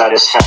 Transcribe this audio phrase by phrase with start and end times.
[0.00, 0.39] satisfaction.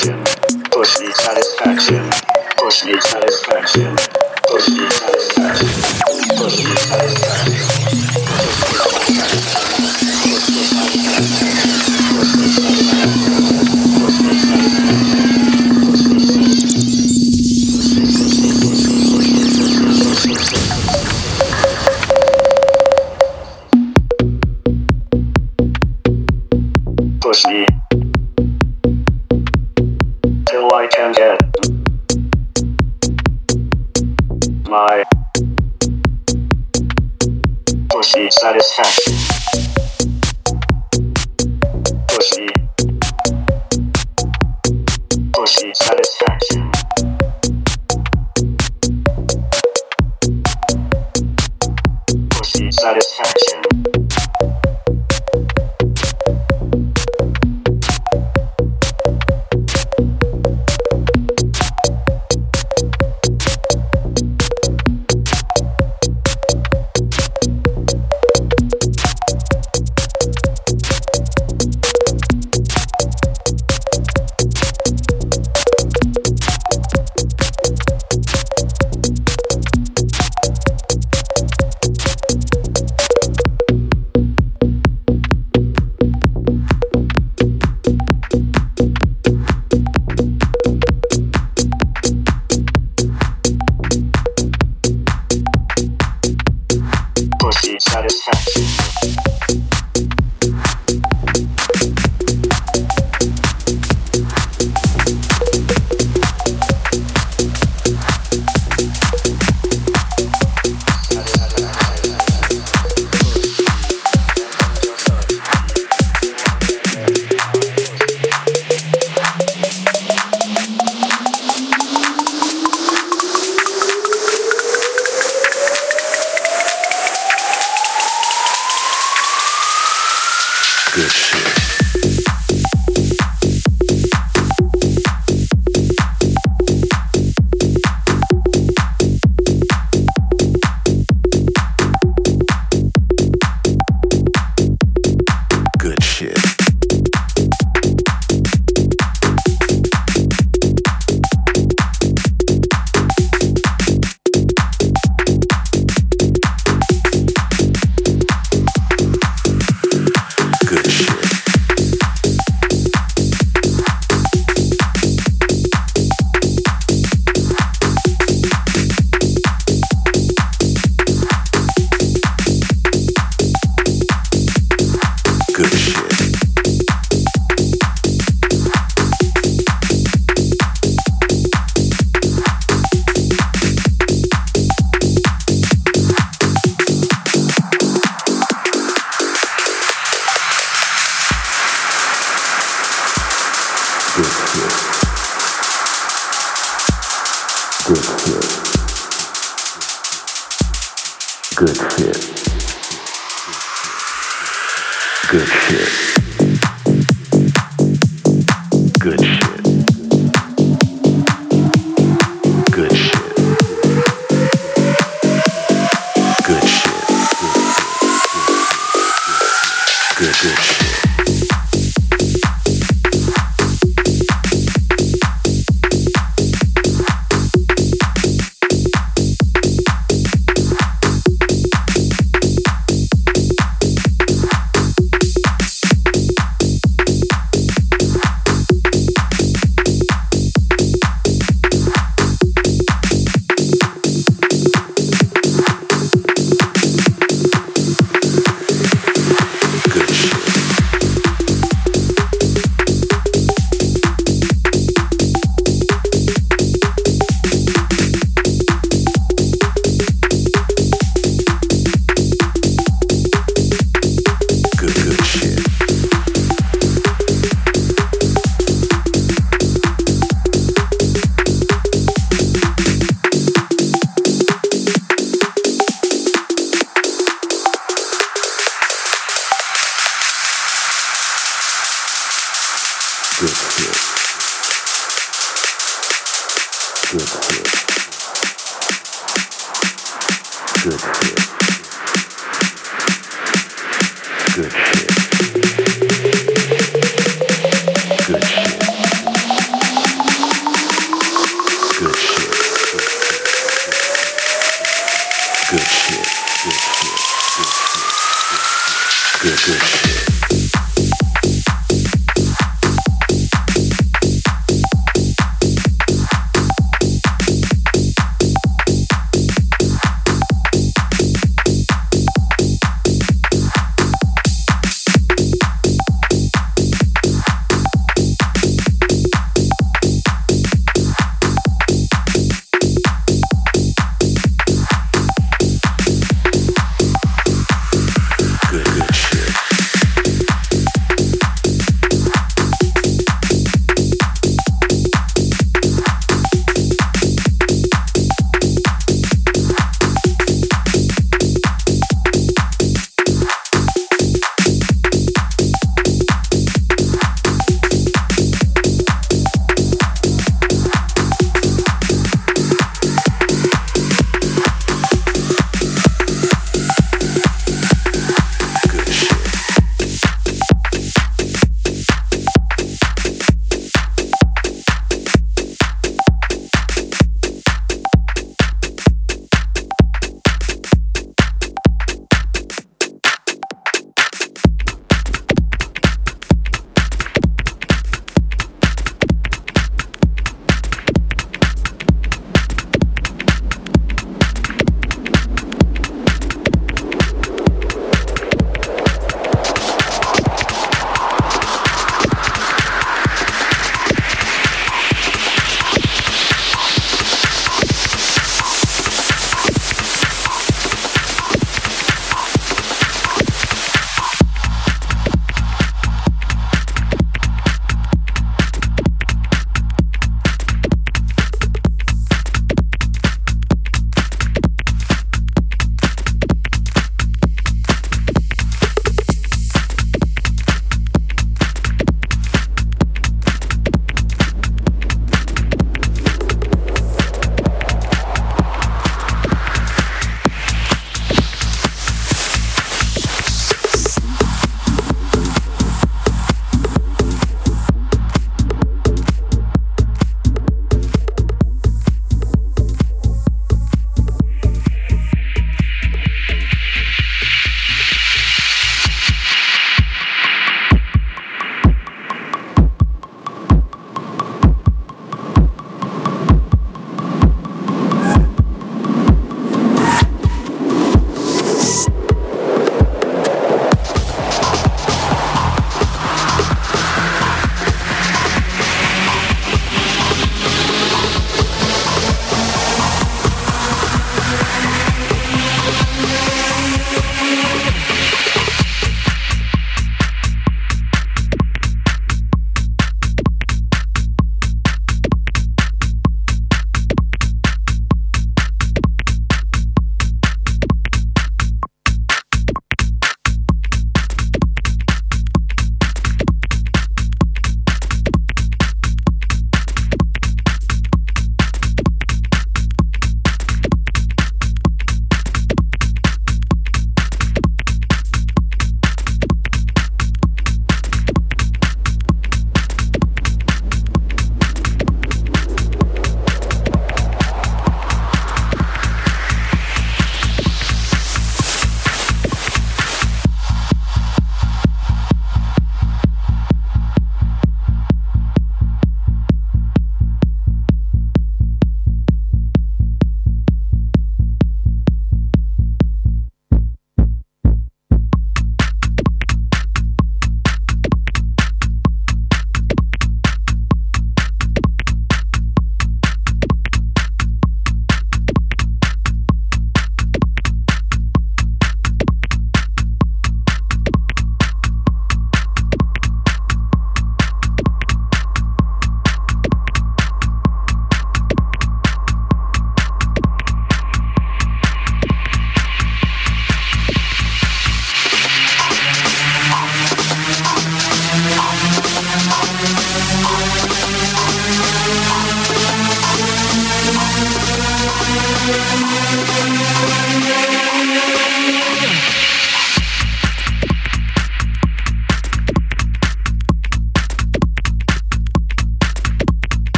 [0.00, 0.39] Sin.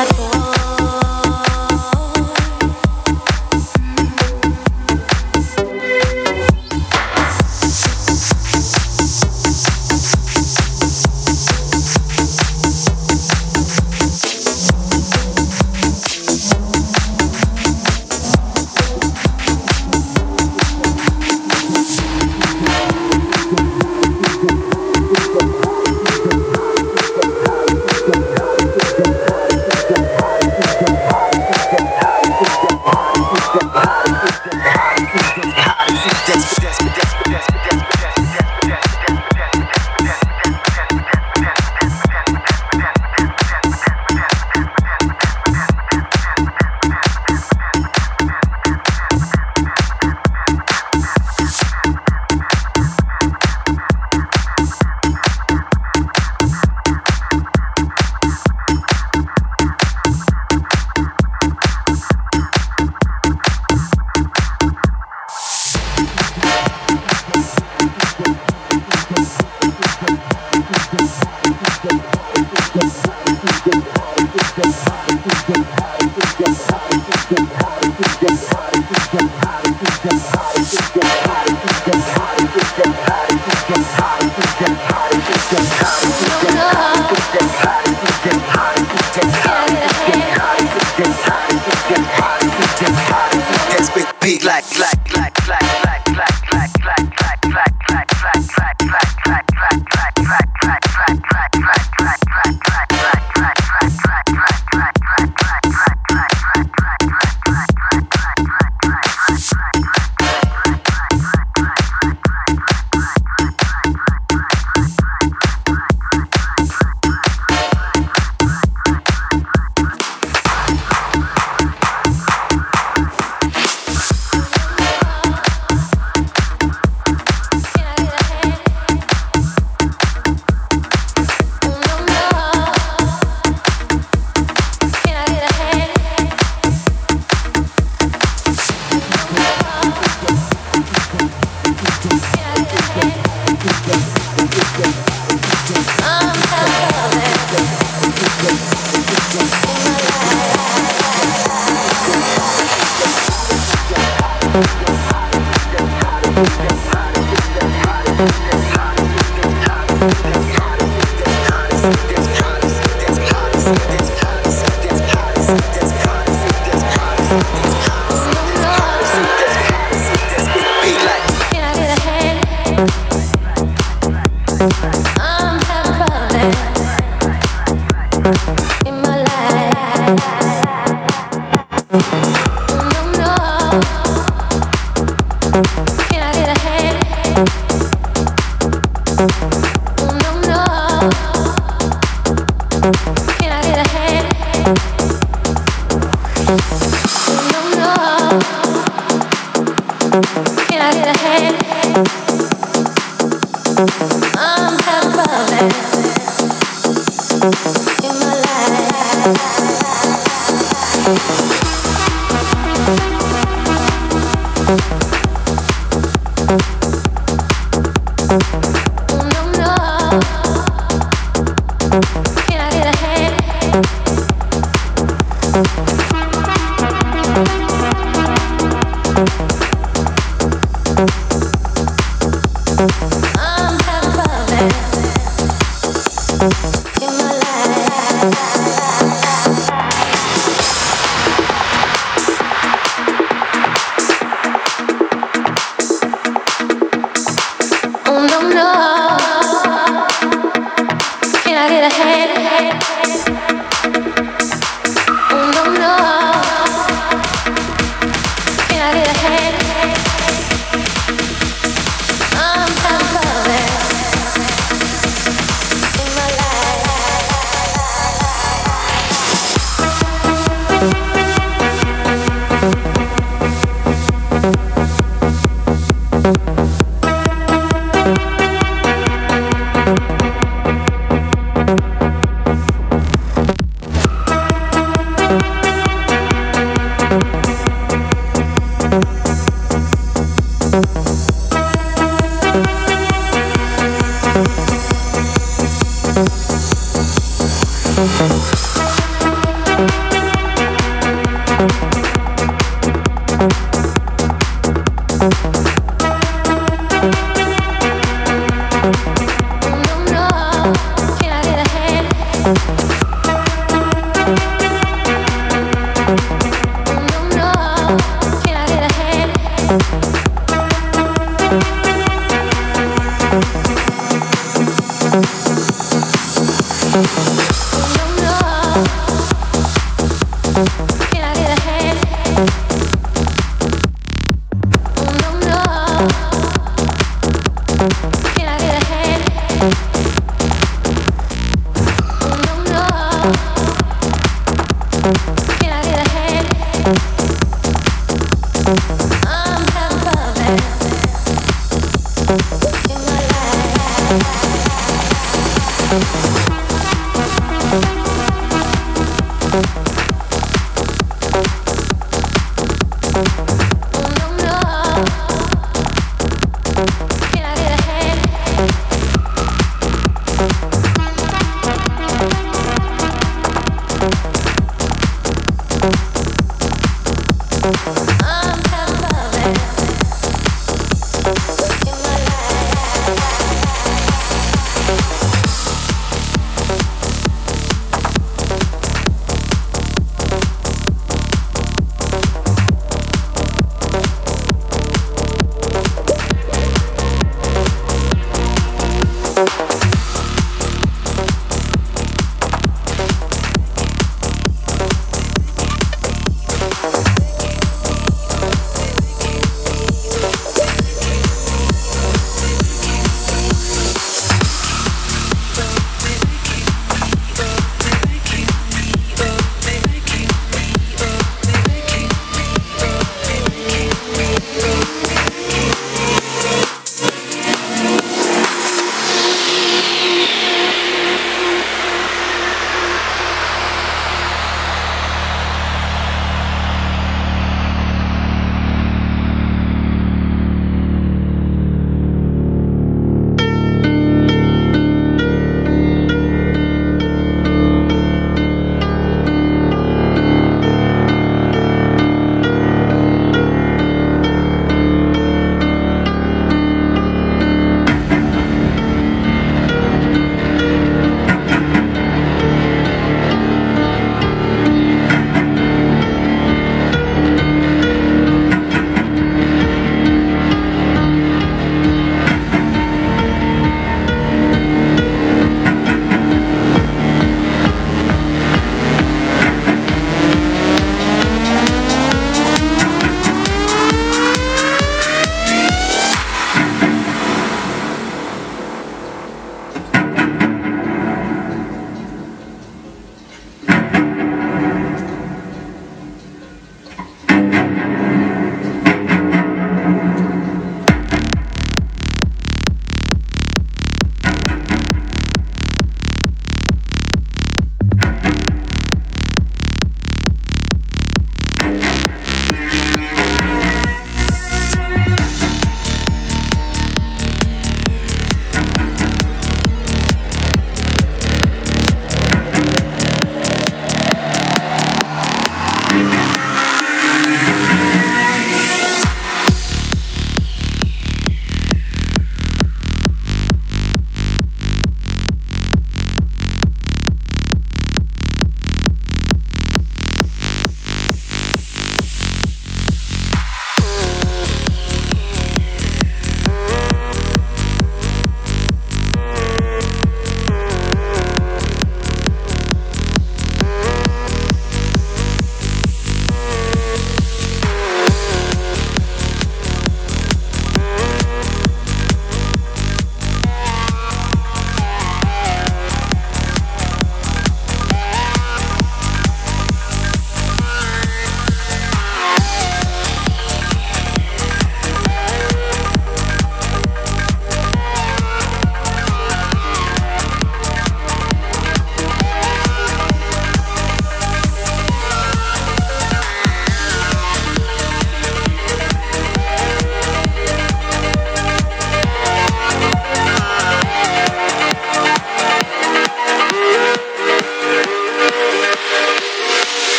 [0.00, 0.29] my soul.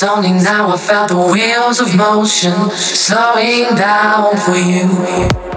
[0.00, 5.47] It's only now I felt the wheels of motion slowing down for you.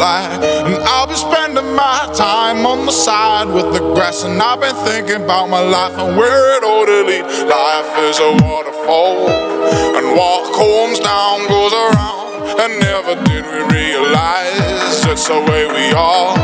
[0.00, 4.24] And I'll be spending my time on the side with the grass.
[4.24, 7.42] And I've been thinking about my life and where it all leads.
[7.42, 12.60] Life is a waterfall, and what comes down goes around.
[12.60, 16.34] And never did we realize it's the way we are.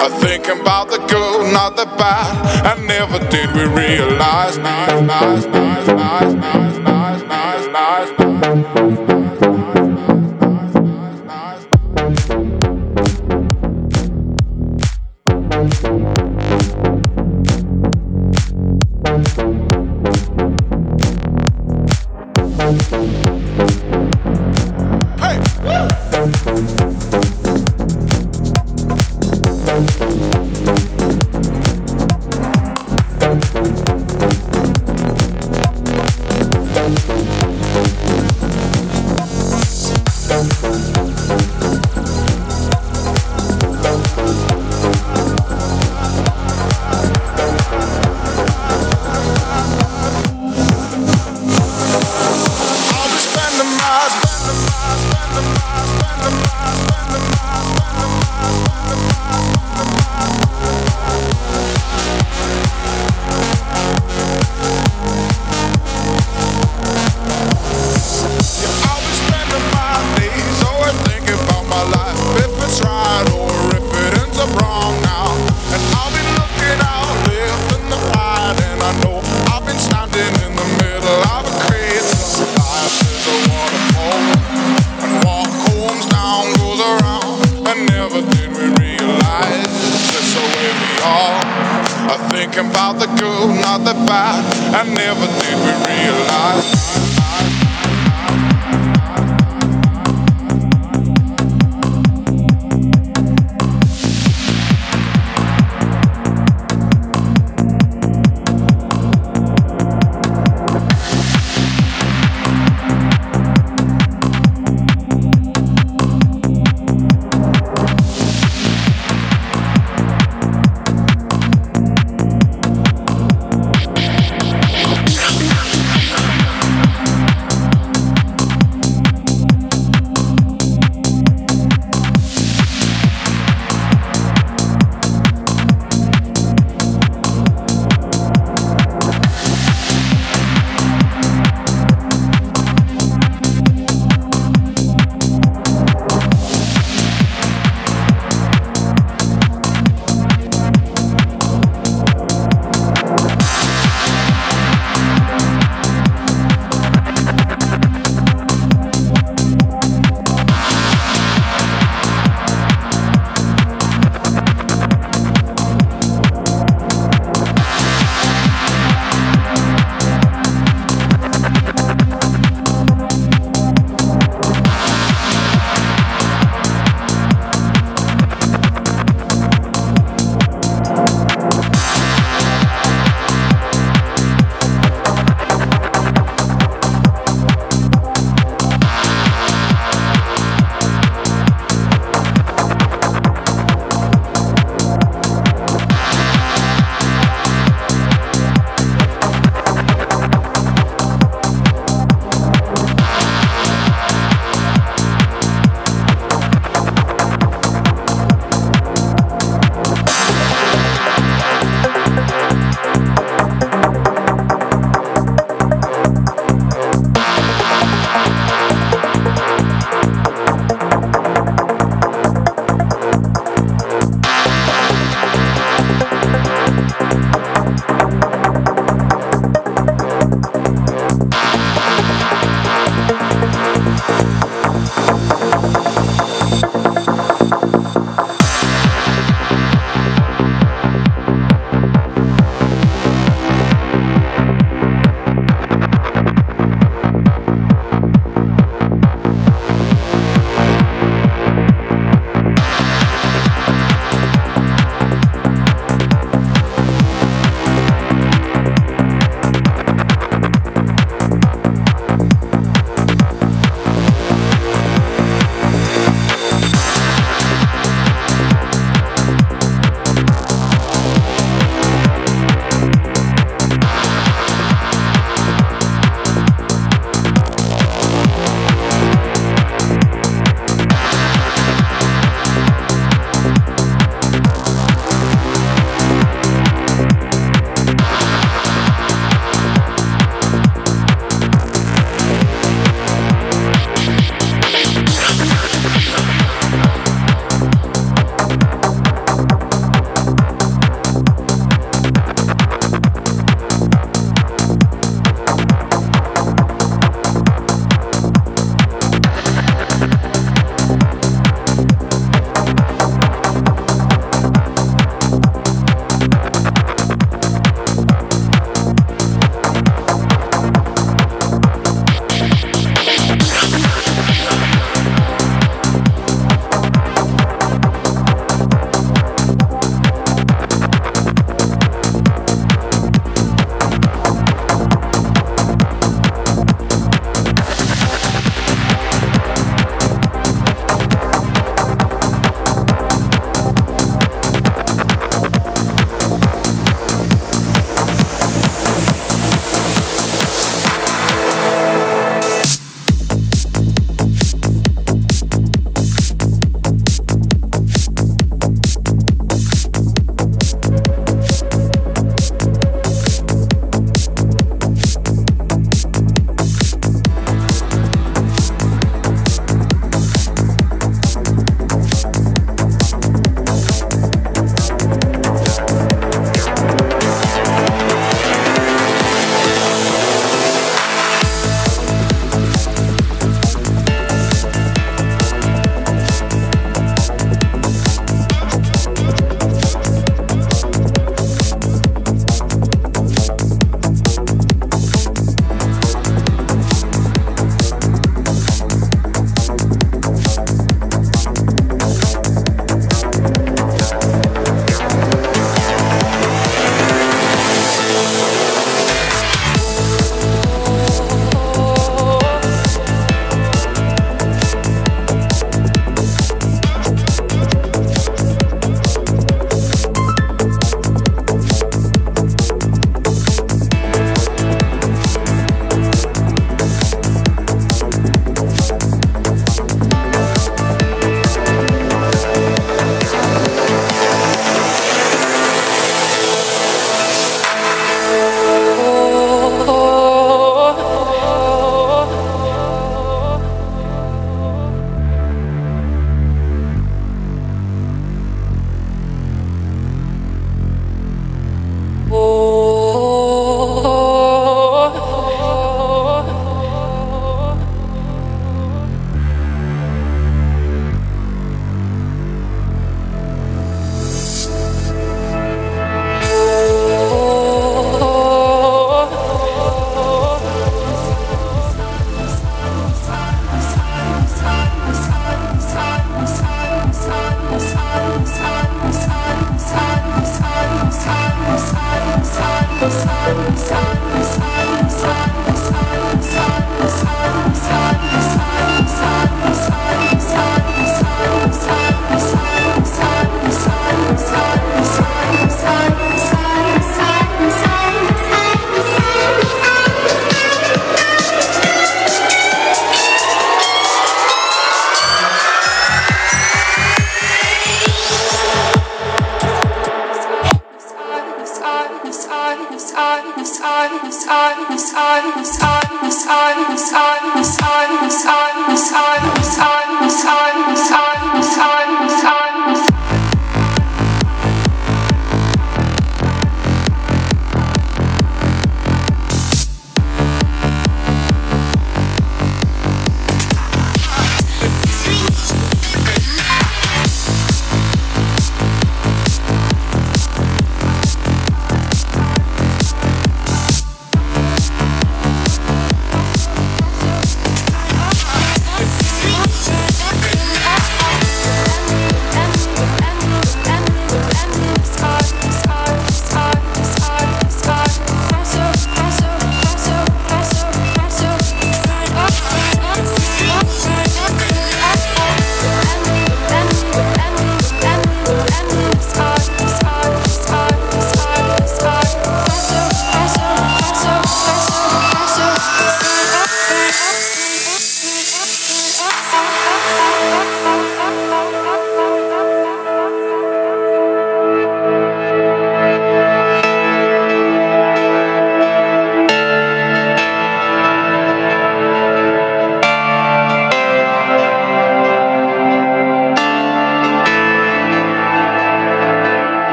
[0.00, 2.76] I think about the good, not the bad.
[2.76, 6.45] And never did we realize, nice, nice, nice, nice, nice.